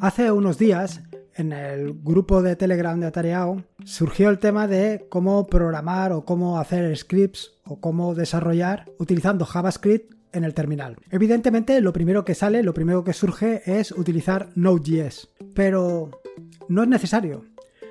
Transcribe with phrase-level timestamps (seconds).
[0.00, 1.02] Hace unos días,
[1.34, 6.58] en el grupo de Telegram de Atareao, surgió el tema de cómo programar o cómo
[6.58, 10.96] hacer scripts o cómo desarrollar utilizando JavaScript en el terminal.
[11.10, 16.22] Evidentemente, lo primero que sale, lo primero que surge es utilizar Node.js, pero
[16.68, 17.44] no es necesario.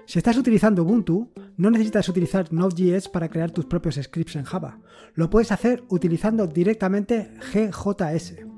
[0.08, 4.80] Si estás utilizando Ubuntu, no necesitas utilizar Node.js para crear tus propios scripts en Java.
[5.14, 8.49] Lo puedes hacer utilizando directamente GJS.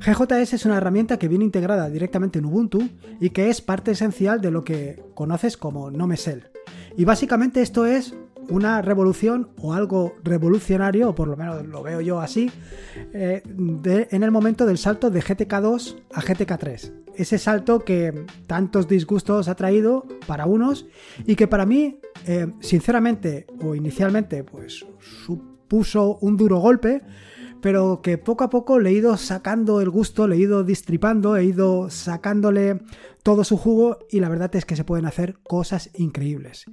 [0.00, 2.88] GJS es una herramienta que viene integrada directamente en Ubuntu
[3.20, 6.16] y que es parte esencial de lo que conoces como Nome
[6.96, 8.14] Y básicamente esto es
[8.48, 12.50] una revolución o algo revolucionario, o por lo menos lo veo yo así,
[13.12, 16.92] eh, en el momento del salto de GTK2 a GTK3.
[17.14, 20.86] Ese salto que tantos disgustos ha traído para unos
[21.26, 24.86] y que para mí, eh, sinceramente o inicialmente, pues
[25.26, 27.02] supuso un duro golpe
[27.60, 31.36] pero que poco a poco le he ido sacando el gusto, le he ido distripando,
[31.36, 32.80] he ido sacándole
[33.22, 36.64] todo su jugo y la verdad es que se pueden hacer cosas increíbles.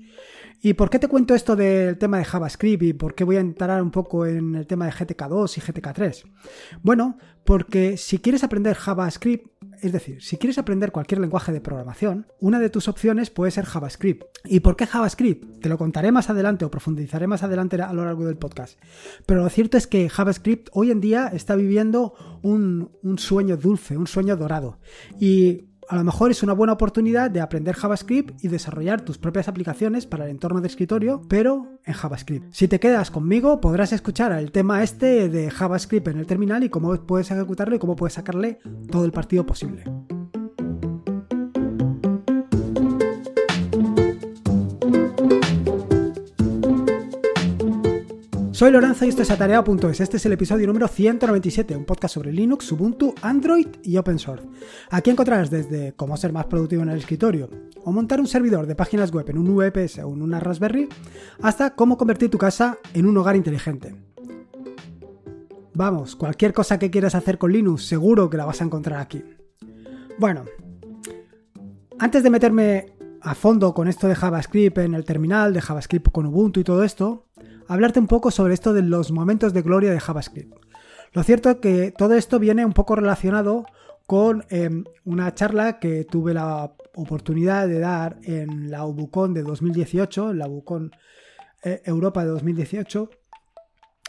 [0.62, 3.42] ¿Y por qué te cuento esto del tema de JavaScript y por qué voy a
[3.42, 6.24] entrar un poco en el tema de GTK2 y GTK3?
[6.82, 9.48] Bueno, porque si quieres aprender JavaScript,
[9.82, 13.66] es decir, si quieres aprender cualquier lenguaje de programación, una de tus opciones puede ser
[13.66, 14.24] JavaScript.
[14.46, 15.62] ¿Y por qué JavaScript?
[15.62, 18.80] Te lo contaré más adelante o profundizaré más adelante a lo largo del podcast.
[19.26, 24.08] Pero lo cierto es que JavaScript hoy en día está viviendo un, sueño dulce, un
[24.08, 24.80] sueño dorado.
[25.20, 29.48] Y a lo mejor es una buena oportunidad de aprender JavaScript y desarrollar tus propias
[29.48, 32.52] aplicaciones para el entorno de escritorio, pero en JavaScript.
[32.52, 36.70] Si te quedas conmigo, podrás escuchar el tema este de JavaScript en el terminal y
[36.70, 39.84] cómo puedes ejecutarlo y cómo puedes sacarle todo el partido posible.
[48.56, 50.00] Soy Lorenzo y esto es atareado.es.
[50.00, 54.48] Este es el episodio número 197, un podcast sobre Linux, Ubuntu, Android y Open Source.
[54.90, 57.50] Aquí encontrarás desde cómo ser más productivo en el escritorio
[57.84, 60.88] o montar un servidor de páginas web en un VPS o en una Raspberry,
[61.42, 63.94] hasta cómo convertir tu casa en un hogar inteligente.
[65.74, 69.22] Vamos, cualquier cosa que quieras hacer con Linux, seguro que la vas a encontrar aquí.
[70.18, 70.46] Bueno,
[72.00, 72.86] antes de meterme
[73.20, 76.86] a fondo con esto de JavaScript en el terminal, de JavaScript con Ubuntu y todo
[76.86, 77.26] esto,
[77.68, 80.54] hablarte un poco sobre esto de los momentos de gloria de JavaScript.
[81.14, 83.66] Lo cierto es que todo esto viene un poco relacionado
[84.06, 90.32] con em, una charla que tuve la oportunidad de dar en la UBUCON de 2018,
[90.32, 90.92] en la UBUCON
[91.64, 93.10] eh, Europa de 2018,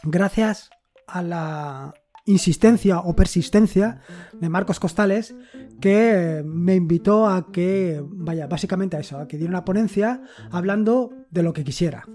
[0.03, 0.69] gracias
[1.07, 1.93] a la
[2.25, 4.01] insistencia o persistencia
[4.33, 5.33] de Marcos Costales,
[5.79, 11.11] que me invitó a que, vaya, básicamente a eso, a que diera una ponencia hablando
[11.29, 12.05] de lo que quisiera.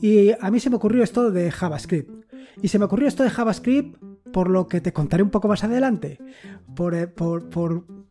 [0.00, 2.10] Y a mí se me ocurrió esto de JavaScript.
[2.60, 3.96] Y se me ocurrió esto de JavaScript
[4.32, 6.18] por lo que te contaré un poco más adelante.
[6.74, 7.08] Por, eh,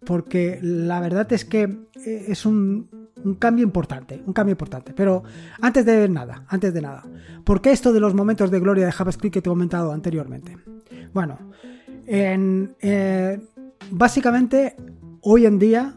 [0.06, 1.64] porque la verdad es que
[2.06, 2.90] eh, es un,
[3.24, 4.94] un cambio importante, un cambio importante.
[4.94, 5.24] Pero
[5.62, 7.04] antes de nada, antes de nada,
[7.44, 10.58] ¿por qué esto de los momentos de gloria de JavaScript que te he comentado anteriormente?
[11.14, 11.38] Bueno,
[12.08, 13.40] eh,
[13.90, 14.76] básicamente
[15.22, 15.96] hoy en día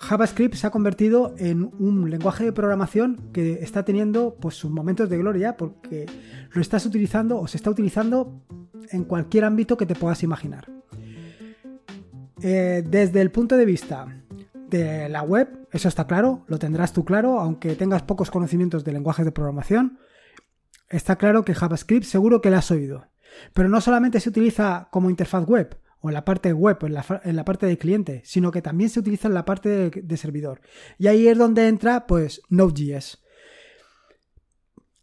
[0.00, 5.10] JavaScript se ha convertido en un lenguaje de programación que está teniendo pues sus momentos
[5.10, 6.06] de gloria porque
[6.52, 8.42] lo estás utilizando o se está utilizando
[8.90, 10.66] en cualquier ámbito que te puedas imaginar.
[12.42, 14.06] Eh, desde el punto de vista
[14.54, 18.92] de la web, eso está claro, lo tendrás tú claro, aunque tengas pocos conocimientos de
[18.92, 19.98] lenguajes de programación,
[20.88, 23.06] está claro que JavaScript seguro que lo has oído.
[23.52, 27.20] Pero no solamente se utiliza como interfaz web o en la parte web, en la,
[27.24, 30.60] en la parte de cliente, sino que también se utiliza en la parte de, servidor.
[30.98, 33.22] Y ahí es donde entra pues Node.js.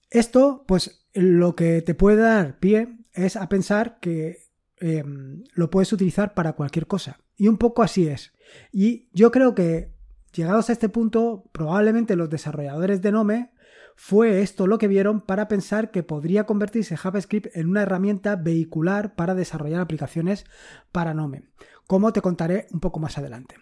[0.10, 4.38] Esto, pues lo que te puede dar pie es a pensar que
[4.78, 7.20] em, lo puedes utilizar para cualquier cosa.
[7.36, 8.34] Y un poco así es.
[8.72, 9.92] Y yo creo que
[10.34, 13.52] llegados a este punto, probablemente los desarrolladores de Nome
[14.00, 19.16] fue esto lo que vieron para pensar que podría convertirse JavaScript en una herramienta vehicular
[19.16, 20.46] para desarrollar aplicaciones
[20.92, 21.50] para Nome,
[21.88, 23.56] como te contaré un poco más adelante.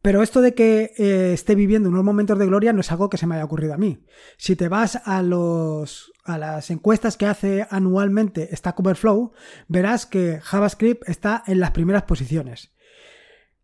[0.00, 3.18] Pero esto de que eh, esté viviendo unos momentos de gloria no es algo que
[3.18, 4.02] se me haya ocurrido a mí.
[4.38, 9.32] Si te vas a, los, a las encuestas que hace anualmente Stack Overflow,
[9.68, 12.72] verás que JavaScript está en las primeras posiciones.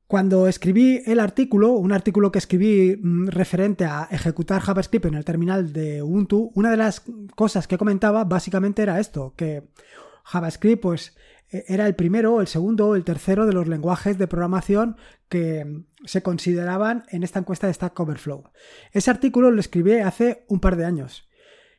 [0.07, 5.25] Cuando escribí el artículo, un artículo que escribí mm, referente a ejecutar JavaScript en el
[5.25, 7.03] terminal de Ubuntu, una de las
[7.35, 9.65] cosas que comentaba básicamente era esto, que
[10.23, 11.17] JavaScript pues
[11.51, 14.97] e, era el primero, el segundo el tercero de los lenguajes de programación
[15.29, 18.45] que mm, se consideraban en esta encuesta de Stack Overflow.
[18.93, 21.29] Ese artículo lo escribí hace un par de años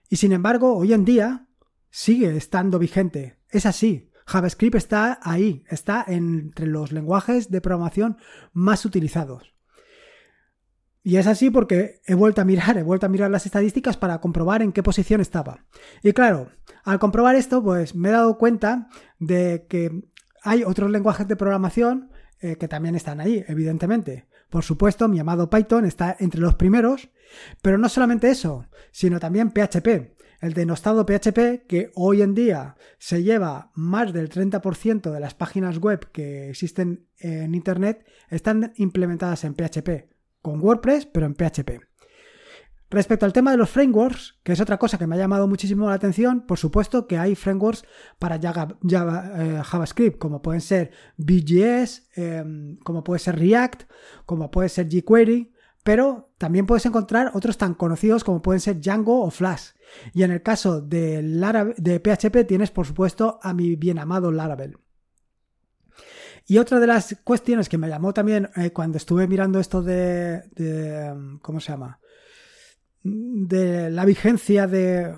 [0.09, 1.47] y sin embargo hoy en día
[1.89, 3.37] sigue estando vigente.
[3.49, 4.11] Es así.
[4.27, 8.17] JavaScript está ahí, está entre los lenguajes de programación
[8.53, 9.53] más utilizados.
[11.01, 14.19] Y es así porque he vuelto a mirar, he vuelto a mirar las estadísticas para
[14.19, 15.65] comprobar en qué posición estaba.
[16.03, 16.51] Y claro,
[16.83, 20.03] al comprobar esto, pues me he dado cuenta de que
[20.43, 24.27] hay otros lenguajes de programación eh, que también están ahí, evidentemente.
[24.49, 27.09] Por supuesto, mi amado Python está entre los primeros,
[27.61, 30.16] pero no solamente eso, sino también PHP.
[30.39, 35.79] El denostado PHP, que hoy en día se lleva más del 30% de las páginas
[35.79, 41.87] web que existen en Internet, están implementadas en PHP con WordPress, pero en PHP.
[42.89, 45.89] Respecto al tema de los frameworks, que es otra cosa que me ha llamado muchísimo
[45.89, 47.83] la atención, por supuesto que hay frameworks
[48.17, 48.77] para Java,
[49.37, 53.83] eh, JavaScript, como pueden ser VJS, em, como puede ser React,
[54.25, 55.51] como puede ser jQuery,
[55.87, 59.69] pero también puedes encontrar otros tan conocidos como pueden ser Django o Flash.
[60.13, 61.21] Y en el caso de,
[61.77, 64.77] de PHP tienes, por supuesto, a mi bien amado Laravel.
[66.45, 70.43] Y otra de las cuestiones que me llamó también eh, cuando estuve mirando esto de,
[71.41, 72.01] ¿Cómo se llama?
[73.01, 75.17] De la vigencia de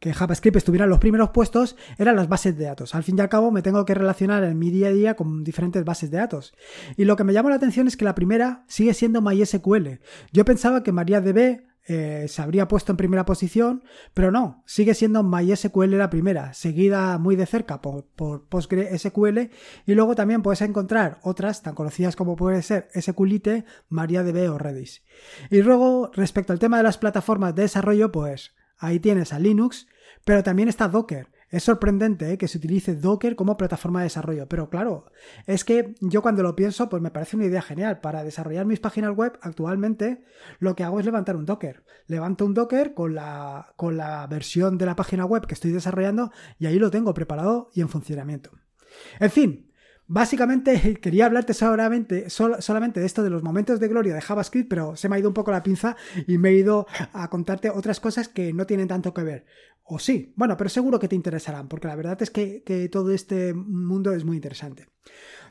[0.00, 2.94] que JavaScript estuviera en los primeros puestos eran las bases de datos.
[2.94, 5.44] Al fin y al cabo me tengo que relacionar en mi día a día con
[5.44, 6.54] diferentes bases de datos.
[6.96, 10.00] Y lo que me llamó la atención es que la primera sigue siendo MySQL.
[10.32, 15.22] Yo pensaba que MariaDB eh, se habría puesto en primera posición, pero no, sigue siendo
[15.22, 18.06] MySQL la primera, seguida muy de cerca por,
[18.48, 19.50] PostgreSQL
[19.86, 25.02] y luego también puedes encontrar otras tan conocidas como puede ser SQLite, MariaDB o Redis.
[25.50, 29.86] Y luego, respecto al tema de las plataformas de desarrollo, pues ahí tienes a Linux,
[30.24, 31.28] pero también está Docker.
[31.50, 32.38] Es sorprendente ¿eh?
[32.38, 35.06] que se utilice Docker como plataforma de desarrollo, pero claro,
[35.46, 38.00] es que yo cuando lo pienso, pues me parece una idea genial.
[38.00, 40.24] Para desarrollar mis páginas web, actualmente
[40.60, 41.82] lo que hago es levantar un Docker.
[42.06, 46.30] Levanto un Docker con la, con la versión de la página web que estoy desarrollando
[46.58, 48.52] y ahí lo tengo preparado y en funcionamiento.
[49.18, 49.69] En fin,
[50.12, 55.08] Básicamente quería hablarte solamente, de esto de los momentos de gloria de JavaScript, pero se
[55.08, 55.96] me ha ido un poco la pinza
[56.26, 59.46] y me he ido a contarte otras cosas que no tienen tanto que ver.
[59.84, 63.54] O sí, bueno, pero seguro que te interesarán, porque la verdad es que, todo este
[63.54, 64.88] mundo es muy interesante.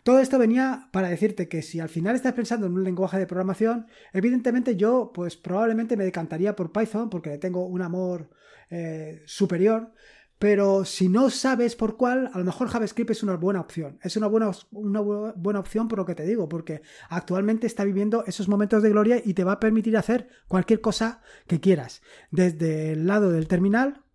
[0.03, 3.27] Todo esto venía para decirte que si al final estás pensando en un lenguaje de
[3.27, 8.29] programación, evidentemente yo pues probablemente me decantaría por Python porque le tengo un amor
[8.69, 9.93] eh, superior,
[10.39, 13.99] pero si no sabes por cuál, a lo mejor JavaScript es una buena opción.
[14.01, 18.23] Es una buena, una buena opción por lo que te digo, porque actualmente está viviendo
[18.25, 22.01] esos momentos de gloria y te va a permitir hacer cualquier cosa que quieras.
[22.31, 24.05] Desde el lado del terminal,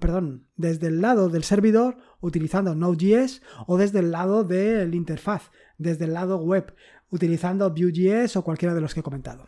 [0.00, 6.04] perdón, desde el lado del servidor utilizando Node.js o desde el lado del interfaz, desde
[6.04, 6.72] el lado web
[7.10, 9.46] utilizando Vue.js o cualquiera de los que he comentado.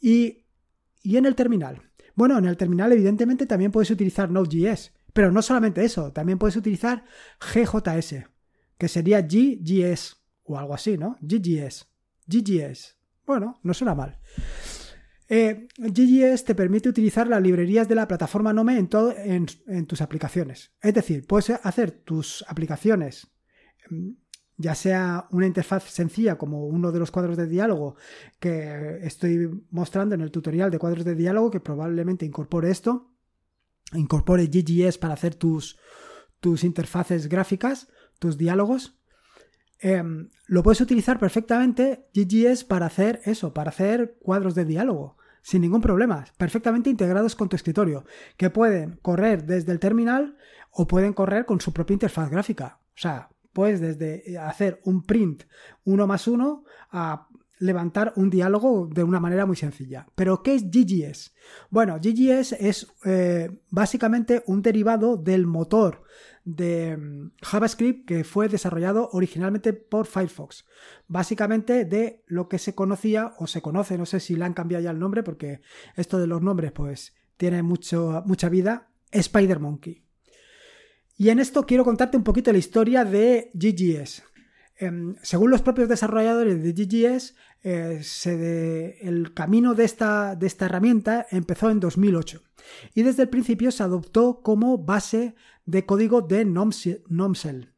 [0.00, 0.44] Y,
[1.02, 1.82] y en el terminal.
[2.14, 6.56] Bueno, en el terminal evidentemente también puedes utilizar Node.js, pero no solamente eso, también puedes
[6.56, 7.04] utilizar
[7.40, 8.26] GJS,
[8.76, 11.16] que sería GGS o algo así, ¿no?
[11.22, 11.86] GGS.
[12.26, 12.98] GGS.
[13.24, 14.18] Bueno, no suena mal.
[15.28, 20.72] Eh, GGS te permite utilizar las librerías de la plataforma Nome en, en, tus aplicaciones.
[20.82, 23.28] Es decir, puedes hacer tus aplicaciones,
[23.88, 24.10] mm,
[24.56, 27.96] ya sea una interfaz sencilla como uno de los cuadros de diálogo
[28.40, 33.13] que estoy mostrando en el tutorial de cuadros de diálogo, que probablemente incorpore esto,
[33.96, 35.78] incorpore GGS para hacer tus,
[36.40, 38.98] tus interfaces gráficas, tus diálogos.
[39.80, 45.62] Em, lo puedes utilizar perfectamente GGS para hacer eso, para hacer cuadros de diálogo, sin
[45.62, 48.04] ningún problema, perfectamente integrados con tu escritorio,
[48.36, 50.36] que pueden correr desde el terminal
[50.70, 52.80] o pueden correr con su propia interfaz gráfica.
[52.88, 55.44] O sea, puedes desde hacer un print
[55.84, 60.06] uno más uno a levantar un diálogo de una manera muy sencilla.
[60.14, 61.34] ¿Pero qué es GGS?
[61.70, 66.02] Bueno, GGS es eh, básicamente un derivado del motor
[66.44, 70.66] de mm, JavaScript que fue desarrollado originalmente por Firefox.
[71.08, 74.84] Básicamente de lo que se conocía o se conoce, no sé si le han cambiado
[74.84, 75.60] ya el nombre porque
[75.96, 80.04] esto de los nombres pues tiene mucho, mucha vida, Spider Monkey.
[81.16, 84.24] Y en esto quiero contarte un poquito la historia de GGS.
[84.76, 91.80] Em, según los propios desarrolladores de GGS, eh, el camino de esta, herramienta empezó en
[91.80, 92.42] 2008
[92.92, 97.72] y desde el principio se adoptó como base de código de NOMSEL,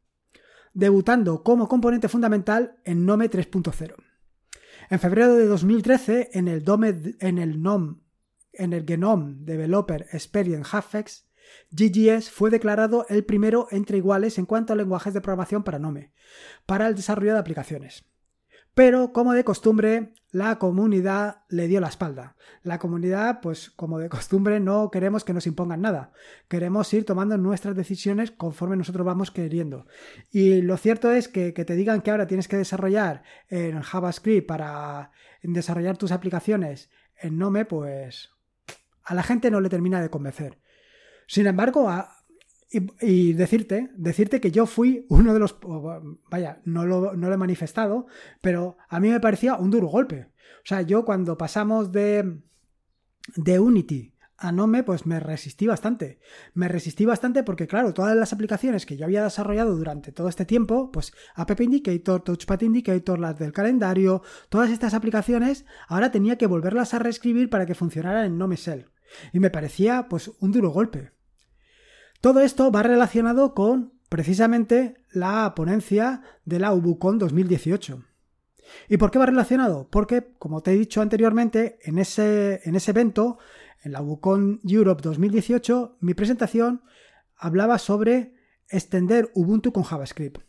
[0.73, 3.93] debutando como componente fundamental en Nome 3.0.
[4.89, 7.37] En febrero de 2013, en el, Dome, en
[9.45, 11.26] Developer Experience Hafex,
[11.71, 16.11] GGS fue declarado el primero entre iguales en cuanto a lenguajes de programación para Nome,
[16.65, 18.05] para el desarrollo de aplicaciones.
[18.77, 22.35] Pero como de costumbre, la comunidad le dio la espalda.
[22.61, 26.11] La comunidad, pues como de costumbre, no queremos que nos impongan nada.
[26.47, 29.87] Queremos ir tomando nuestras decisiones conforme nosotros vamos queriendo.
[30.29, 34.47] Y lo cierto es que, que te digan que ahora tienes que desarrollar en JavaScript
[34.47, 35.09] para
[35.41, 38.29] desarrollar tus aplicaciones en Nome, pues
[39.03, 40.59] a la gente no le termina de convencer.
[41.27, 41.89] Sin embargo,
[43.01, 45.57] y, decirte, decirte que yo fui uno de los,
[46.29, 48.07] vaya, no lo, no lo he manifestado,
[48.41, 50.31] pero a mí me parecía un duro golpe.
[50.63, 52.41] O sea, yo cuando pasamos de,
[53.35, 56.19] de Unity a Nome, pues me resistí bastante.
[56.53, 60.45] Me resistí bastante porque, claro, todas las aplicaciones que yo había desarrollado durante todo este
[60.45, 66.47] tiempo, pues App Indicator, Touchpad Indicator, las del calendario, todas estas aplicaciones, ahora tenía que
[66.47, 68.89] volverlas a reescribir para que funcionaran en Nome Shell.
[69.33, 71.16] Y me parecía, pues, un duro golpe.
[72.21, 78.03] Todo esto va relacionado con precisamente la ponencia de la UBUCON 2018.
[78.89, 79.87] ¿Y por qué va relacionado?
[79.89, 83.37] Porque, como te he dicho anteriormente, en ese, en ese evento,
[83.83, 86.81] en la UBUCON Europe 2018, mi presentación
[87.35, 88.33] hablaba sobre
[88.69, 90.41] extender Ubuntu con JavaScript.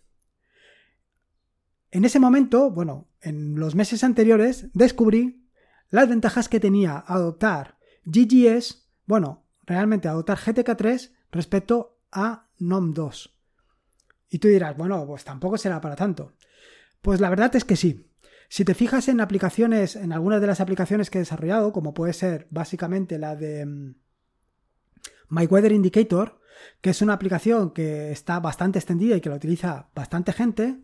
[1.90, 5.48] En ese momento, bueno, en los meses anteriores, descubrí
[5.90, 13.34] las ventajas que tenía adoptar GGS, bueno, realmente adoptar GTK3 respecto a NOM 2.
[14.30, 16.34] Y tú dirás, bueno, pues tampoco será para tanto.
[17.00, 18.06] Pues la verdad es que sí.
[18.48, 22.12] Si te fijas en aplicaciones, en algunas de las aplicaciones que he desarrollado, como puede
[22.12, 23.94] ser básicamente la de mm,
[25.28, 26.40] My Weather Indicator,
[26.80, 30.80] que es una aplicación que está bastante extendida y que la utiliza bastante gente,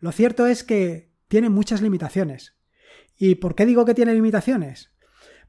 [0.00, 2.56] lo cierto es que tiene muchas limitaciones.
[3.16, 4.90] ¿Y por qué digo que tiene limitaciones?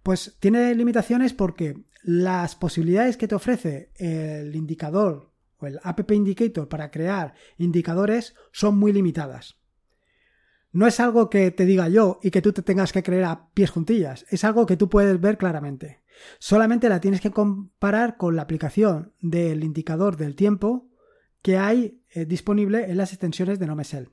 [0.01, 6.67] Pues tiene limitaciones porque las posibilidades que te ofrece el indicador o el App Indicator
[6.67, 9.57] para crear indicadores son muy limitadas.
[10.71, 13.49] No es algo que te diga yo y que tú te tengas que creer a
[13.53, 16.01] pies juntillas, es algo que tú puedes ver claramente.
[16.39, 20.89] Solamente la tienes que comparar con la aplicación del indicador del tiempo
[21.41, 24.09] que hay eh, disponible en las extensiones de NoMesel.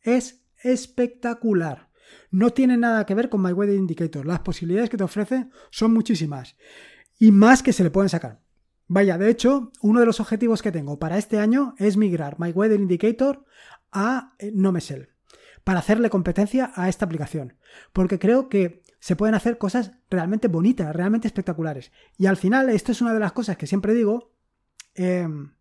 [0.00, 1.90] Es espectacular.
[2.30, 4.26] No tiene nada que ver con My Weather Indicator.
[4.26, 6.56] Las posibilidades que te ofrece son muchísimas
[7.22, 8.40] y más que se le pueden sacar.
[8.88, 12.50] Vaya, de hecho, uno de los objetivos que tengo para este año es migrar My
[12.50, 13.44] Weather Indicator
[13.92, 15.10] a eh, Nomesel
[15.62, 17.54] para hacerle competencia a esta aplicación,
[17.92, 21.92] porque creo que se pueden hacer cosas realmente bonitas, realmente espectaculares.
[22.18, 24.32] Y al final, esto es una de las cosas que siempre digo,
[24.96, 25.54] em,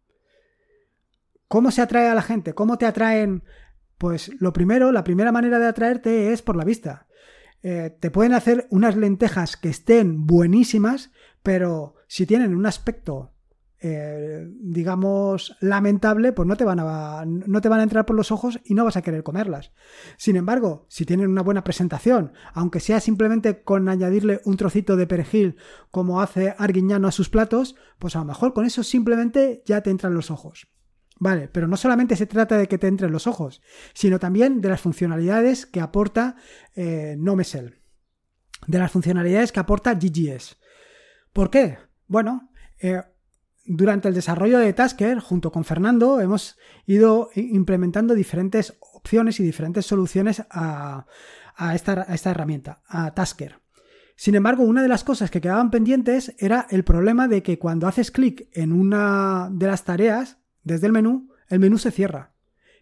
[1.48, 2.56] ¿cómo se atrae a la gente?
[2.56, 3.44] ¿Cómo te atraen
[4.00, 7.06] pues lo primero, la primera manera de atraerte es por la vista.
[7.62, 11.12] Eh, te pueden hacer unas lentejas que estén buenísimas,
[11.44, 13.34] pero si tienen un aspecto,
[13.84, 18.32] eh, digamos, lamentable, pues no te, van a, no te van a entrar por los
[18.32, 19.72] ojos y no vas a querer comerlas.
[20.18, 25.08] Sin embargo, si tienen una buena presentación, aunque sea simplemente con añadirle un trocito de
[25.08, 25.56] perejil
[25.90, 29.90] como hace Arguiñano a sus platos, pues a lo mejor con eso simplemente ya te
[29.90, 30.68] entran los ojos.
[31.18, 33.62] Vale, pero no solamente se trata de que te entren los ojos,
[33.94, 36.36] sino también de las funcionalidades que aporta
[36.76, 37.82] eh, Nomesel,
[38.68, 40.58] de las funcionalidades que aporta GGS.
[41.34, 41.78] ¿Por qué?
[42.08, 43.02] Bueno, eh,
[43.66, 49.86] durante el desarrollo de Tasker, junto con Fernando, hemos ido implementando diferentes opciones y diferentes
[49.86, 51.06] soluciones a,
[51.74, 53.62] esta, a esta herramienta, a Tasker.
[54.16, 57.88] Sin embargo, una de las cosas que quedaban pendientes era el problema de que cuando
[57.88, 62.34] haces clic en una de las tareas, desde el menú, el menú se cierra.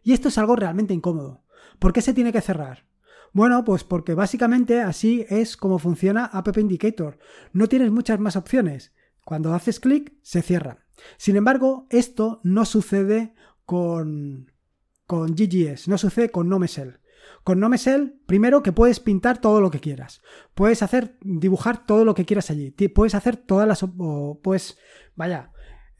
[0.03, 1.43] Y esto es algo realmente incómodo.
[1.77, 2.88] ¿Por qué se tiene que cerrar?
[3.33, 7.19] Bueno, pues porque básicamente así es como funciona App Indicator.
[7.53, 8.93] No tienes muchas más opciones.
[9.23, 10.85] Cuando haces clic, se cierra.
[11.17, 13.33] Sin embargo, esto no sucede
[13.65, 14.51] con,
[15.05, 16.99] con GGS, no sucede con Nomesel.
[17.43, 20.21] Con Nomesel, primero que puedes pintar todo lo que quieras.
[20.55, 22.71] Puedes hacer, dibujar todo lo que quieras allí.
[22.71, 23.85] Puedes hacer todas las...
[24.41, 24.77] pues,
[25.15, 25.51] vaya,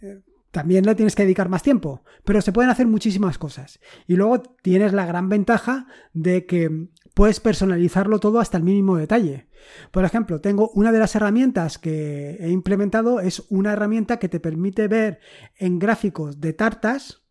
[0.01, 0.21] eh,
[0.51, 3.79] también le tienes que dedicar más tiempo, pero se pueden hacer muchísimas cosas.
[4.07, 9.49] Y luego tienes la gran ventaja de que puedes personalizarlo todo hasta el mínimo detalle.
[9.91, 14.39] Por ejemplo, tengo una de las herramientas que he implementado, es una herramienta que te
[14.39, 15.19] permite ver
[15.57, 17.23] en gráficos de tartas,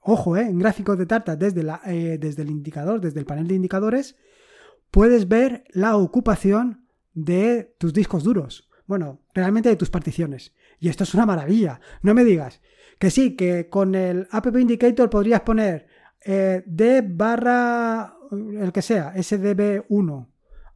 [0.00, 3.46] ojo, eh, en gráficos de tartas desde, la, eh, desde el indicador, desde el panel
[3.46, 4.16] de indicadores,
[4.90, 8.68] puedes ver la ocupación de tus discos duros.
[8.86, 10.56] Bueno, realmente de tus particiones.
[10.80, 11.80] Y esto es una maravilla.
[12.02, 12.60] No me digas
[12.98, 15.86] que sí, que con el App Indicator podrías poner
[16.26, 20.26] eh, D barra, el que sea, SDB1,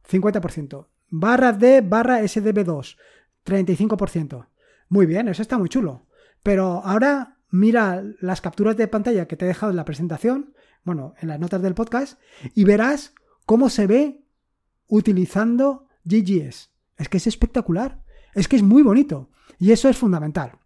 [0.09, 0.87] 50%.
[1.09, 2.97] Barra D barra SDB2,
[3.45, 4.47] 35%.
[4.89, 6.07] Muy bien, eso está muy chulo.
[6.43, 11.15] Pero ahora mira las capturas de pantalla que te he dejado en la presentación, bueno,
[11.19, 12.19] en las notas del podcast,
[12.53, 13.13] y verás
[13.45, 14.25] cómo se ve
[14.87, 16.71] utilizando GGS.
[16.97, 18.03] Es que es espectacular.
[18.33, 19.29] Es que es muy bonito.
[19.57, 20.59] Y eso es fundamental.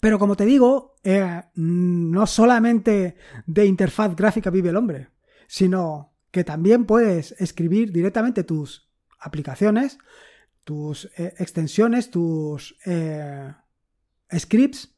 [0.00, 5.08] Pero como te digo, eh, no solamente de interfaz gráfica vive el hombre,
[5.50, 8.88] sino que también puedes escribir directamente tus
[9.18, 9.98] aplicaciones,
[10.62, 13.52] tus eh, extensiones, tus eh,
[14.32, 14.94] scripts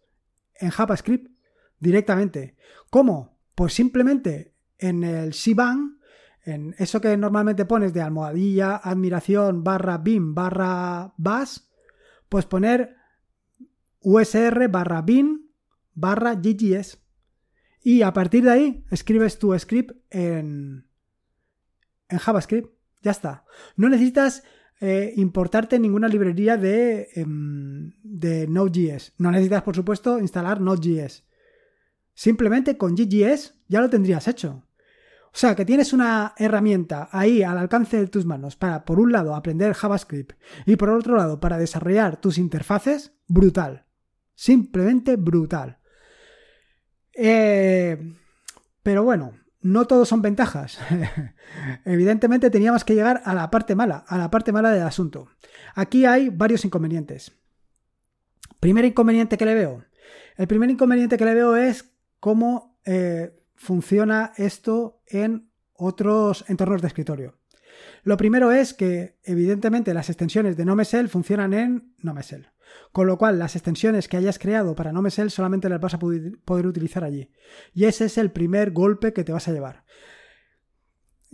[0.57, 1.33] en JavaScript
[1.79, 2.59] directamente.
[2.91, 3.39] ¿Cómo?
[3.55, 5.99] Pues simplemente en el Shebang,
[6.45, 11.71] en eso que normalmente pones de almohadilla, admiración, barra bin, barra bas,
[12.29, 12.95] pues poner
[14.01, 15.51] usr barra bin
[15.95, 17.02] barra ggs.
[17.83, 20.87] Y a partir de ahí escribes tu script en,
[22.09, 22.73] en JavaScript.
[23.03, 23.45] Ya está.
[23.77, 24.45] No necesitas
[24.81, 29.15] eh, importarte ninguna librería de, em, de Node.js.
[29.19, 31.25] No necesitas, por supuesto, instalar Node.js.
[32.15, 34.67] Simplemente con GGS ya lo tendrías hecho.
[35.27, 39.13] O sea, que tienes una herramienta ahí al alcance de tus manos para, por un
[39.13, 40.33] lado, aprender JavaScript
[40.67, 43.87] y por otro lado, para desarrollar tus interfaces, brutal.
[44.35, 45.79] Simplemente brutal.
[47.15, 48.15] Eh,
[48.83, 50.79] pero bueno, no todos son ventajas.
[51.85, 55.29] Evidentemente teníamos que llegar a la parte mala, a la parte mala del asunto.
[55.75, 57.33] Aquí hay varios inconvenientes.
[58.61, 59.85] Primer inconveniente que le veo.
[60.37, 66.89] El primer inconveniente que le veo es cómo eh, funciona esto en otros entornos de
[66.89, 67.39] escritorio.
[68.05, 72.49] Lo primero es que, evidentemente, las extensiones de NoMesel funcionan en NoMesel.
[72.93, 76.67] Con lo cual, las extensiones que hayas creado para NoMesel solamente las vas a poder
[76.67, 77.31] utilizar allí.
[77.73, 79.85] Y ese es el primer golpe que te vas a llevar.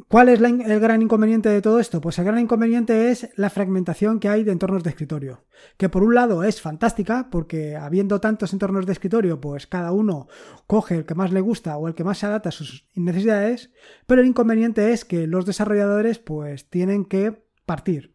[0.07, 2.00] ¿Cuál es el gran inconveniente de todo esto?
[2.00, 5.45] Pues el gran inconveniente es la fragmentación que hay de entornos de escritorio,
[5.76, 10.28] que por un lado es fantástica, porque habiendo tantos entornos de escritorio, pues cada uno
[10.68, 13.73] coge el que más le gusta o el que más se adapta a sus necesidades,
[14.07, 18.14] pero el inconveniente es que los desarrolladores pues tienen que partir.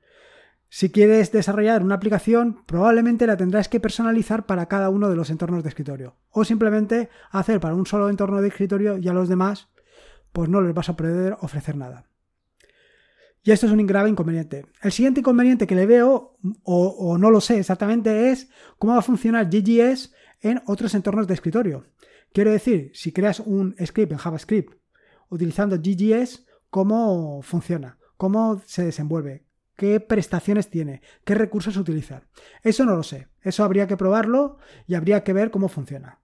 [0.75, 5.29] Si quieres desarrollar una aplicación, probablemente la tendrás que personalizar para cada uno de los
[5.29, 9.29] entornos de escritorio, o simplemente hacer para un solo entorno de escritorio y a los
[9.29, 9.69] demás
[10.31, 12.09] pues no les vas a poder ofrecer nada.
[13.43, 14.65] Y esto es un grave inconveniente.
[14.81, 19.03] El siguiente inconveniente que le veo, o, no lo sé exactamente, es cómo va a
[19.03, 21.85] funcionar GGS en otros entornos de escritorio.
[22.33, 24.73] Quiero decir, si creas un script en JavaScript
[25.29, 27.99] utilizando GGS, ¿cómo funciona?
[28.17, 29.52] ¿Cómo se desenvuelve?
[29.75, 31.01] ¿Qué prestaciones tiene?
[31.23, 32.23] ¿Qué recursos utiliza?
[32.61, 33.27] Eso no lo sé.
[33.41, 34.57] Eso habría que probarlo
[34.87, 36.19] y habría que ver cómo funciona.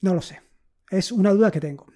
[0.00, 0.42] No lo sé.
[0.90, 1.86] Es una duda que tengo.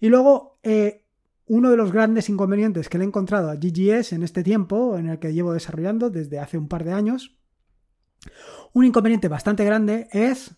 [0.00, 1.04] Y luego, eh,
[1.46, 5.08] uno de los grandes inconvenientes que le he encontrado a GGS en este tiempo, en
[5.08, 7.36] el que llevo desarrollando desde hace un par de años,
[8.72, 10.56] un inconveniente bastante grande es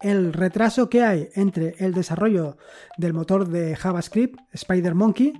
[0.00, 2.58] el retraso que hay entre el desarrollo
[2.98, 5.32] del motor de JavaScript, SpiderMonkey,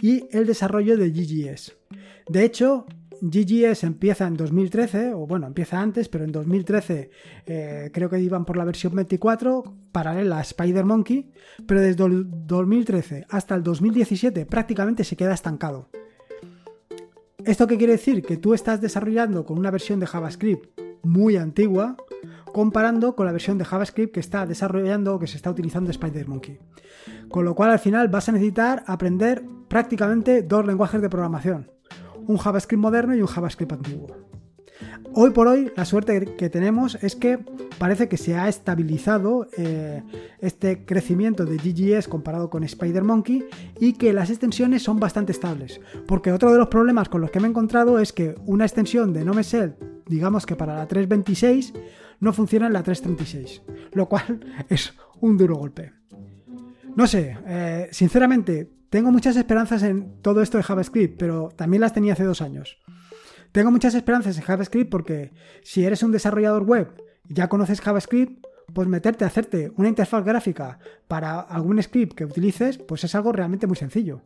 [0.00, 1.74] y el desarrollo de GGS.
[2.28, 2.86] De hecho,
[3.22, 7.10] GGS empieza en 2013, o bueno, empieza antes, pero en 2013
[7.46, 11.30] eh, creo que iban por la versión 24, paralela a Spider Monkey,
[11.64, 15.88] pero desde el 2013 hasta el 2017 prácticamente se queda estancado.
[17.44, 18.22] ¿Esto qué quiere decir?
[18.22, 21.96] Que tú estás desarrollando con una versión de JavaScript muy antigua,
[22.52, 26.26] comparando con la versión de JavaScript que está desarrollando o que se está utilizando Spider
[26.26, 26.58] Monkey.
[27.28, 31.71] Con lo cual al final vas a necesitar aprender prácticamente dos lenguajes de programación
[32.26, 34.08] un JavaScript moderno y un JavaScript antiguo.
[35.14, 37.38] Hoy por hoy la suerte que tenemos es que
[37.78, 40.02] parece que se ha estabilizado eh,
[40.40, 43.44] este crecimiento de GGS comparado con SpiderMonkey
[43.78, 45.80] y que las extensiones son bastante estables.
[46.06, 49.12] Porque otro de los problemas con los que me he encontrado es que una extensión
[49.12, 51.74] de NoMesel, digamos que para la 326,
[52.20, 55.92] no funciona en la 336, lo cual es un duro golpe.
[56.96, 61.94] No sé, eh, sinceramente, tengo muchas esperanzas en todo esto de JavaScript, pero también las
[61.94, 62.76] tenía hace dos años.
[63.50, 66.88] Tengo muchas esperanzas en JavaScript porque si eres un desarrollador web
[67.26, 70.78] y ya conoces JavaScript, pues meterte a hacerte una interfaz gráfica
[71.08, 74.20] para algún script que utilices, pues es algo realmente muy sencillo.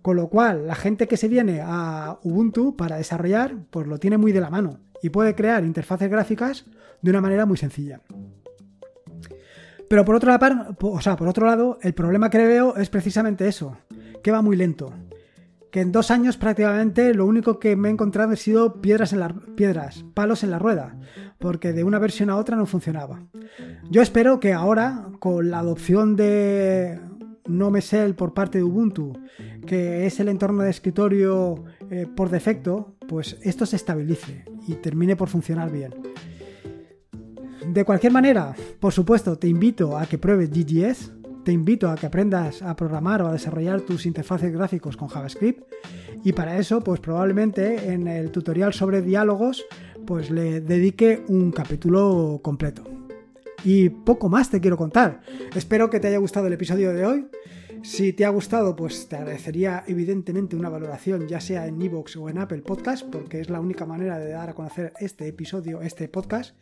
[0.00, 4.16] Con lo cual, la gente que se viene a Ubuntu para desarrollar, pues lo tiene
[4.16, 6.66] muy de la mano y puede crear interfaces gráficas
[7.00, 8.00] de una manera muy sencilla.
[9.92, 13.46] Pero por otro, lado, o sea, por otro lado, el problema que veo es precisamente
[13.46, 13.76] eso,
[14.22, 14.90] que va muy lento.
[15.70, 19.20] Que en dos años prácticamente lo único que me he encontrado ha sido piedras en
[19.20, 20.96] las piedras, palos en la rueda,
[21.38, 23.20] porque de una versión a otra no funcionaba.
[23.90, 26.98] Yo espero que ahora, con la adopción de
[27.46, 29.12] NoMesel por parte de Ubuntu,
[29.66, 35.16] que es el entorno de escritorio eh, por defecto, pues esto se estabilice y termine
[35.16, 35.92] por funcionar bien.
[37.66, 41.12] De cualquier manera, por supuesto, te invito a que pruebes GGS,
[41.44, 45.62] te invito a que aprendas a programar o a desarrollar tus interfaces gráficos con JavaScript
[46.24, 49.64] y para eso pues probablemente en el tutorial sobre diálogos
[50.06, 52.84] pues le dedique un capítulo completo.
[53.64, 55.20] Y poco más te quiero contar.
[55.54, 57.26] Espero que te haya gustado el episodio de hoy.
[57.82, 62.28] Si te ha gustado, pues te agradecería evidentemente una valoración, ya sea en iVoox o
[62.28, 66.08] en Apple Podcast, porque es la única manera de dar a conocer este episodio, este
[66.08, 66.56] podcast.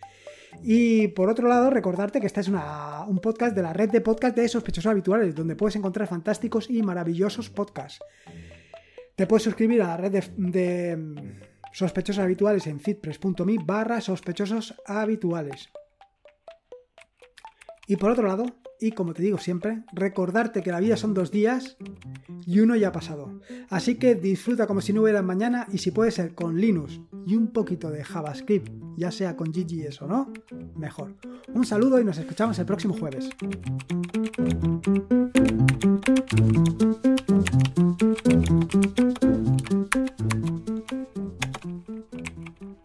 [0.62, 4.36] Y por otro lado, recordarte que este es un podcast de la red de podcast
[4.36, 8.00] de sospechosos habituales, donde puedes encontrar fantásticos y maravillosos podcasts.
[9.16, 11.40] Te puedes suscribir a la red de, mm,
[11.72, 14.00] sospechosos habituales en fitpress.me barra.
[17.90, 18.46] Y por otro lado,
[18.78, 21.76] y como te digo siempre, recordarte que la vida son dos días
[22.46, 23.40] y uno ya ha pasado.
[23.68, 27.34] Así que disfruta como si no hubiera mañana y si puede ser con Linux y
[27.34, 30.32] un poquito de JavaScript, ya sea con GGS o no,
[30.76, 31.16] mejor.
[31.52, 33.28] Un saludo y nos escuchamos el próximo jueves.